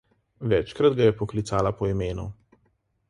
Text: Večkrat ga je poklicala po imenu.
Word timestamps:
Večkrat 0.53 0.95
ga 1.01 1.05
je 1.09 1.15
poklicala 1.19 1.73
po 1.83 1.91
imenu. 1.93 2.27